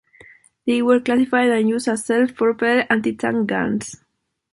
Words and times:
They 0.65 0.81
were 0.81 0.99
classified 0.99 1.49
and 1.51 1.69
used 1.69 1.87
as 1.87 2.05
"self-propelled 2.05 2.87
anti-tank 2.89 3.47
guns". 3.47 4.01